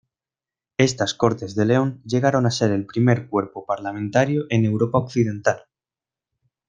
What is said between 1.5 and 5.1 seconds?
de León llegaron a ser el primer cuerpo parlamentario en Europa